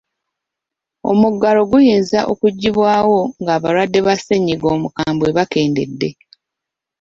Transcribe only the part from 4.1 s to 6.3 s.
ssennyiga omukambwe bakendedde.